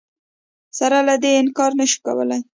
[0.77, 2.41] سره له دې انکار نه شو کولای